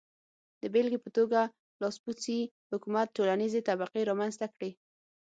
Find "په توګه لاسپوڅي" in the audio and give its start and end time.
1.05-2.39